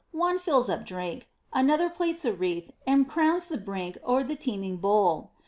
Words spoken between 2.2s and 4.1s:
a wreath, and crowns the brink